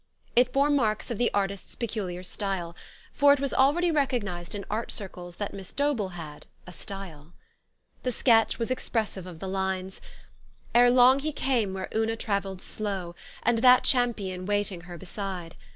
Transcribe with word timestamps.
It 0.35 0.51
bore 0.51 0.71
marks 0.71 1.11
of 1.11 1.19
the 1.19 1.29
artist's 1.31 1.75
peculiar 1.75 2.23
style; 2.23 2.75
for 3.13 3.33
it 3.33 3.39
was 3.39 3.53
already 3.53 3.91
recognized 3.91 4.55
in 4.55 4.65
art 4.67 4.91
circles 4.91 5.35
that 5.35 5.53
Miss 5.53 5.71
Dobellhad 5.71 6.47
"a 6.65 6.71
style." 6.71 7.33
The 8.01 8.11
sketch 8.11 8.57
was 8.57 8.71
expressive 8.71 9.27
of 9.27 9.37
the 9.37 9.47
lines:" 9.47 10.01
Ere 10.73 10.89
long 10.89 11.19
he 11.19 11.31
came 11.31 11.75
where 11.75 11.87
Una 11.95 12.17
traveild 12.17 12.61
slow, 12.61 13.13
And 13.43 13.59
that 13.59 13.83
champion 13.83 14.47
wayting 14.47 14.81
her 14.85 14.97
besyde. 14.97 15.53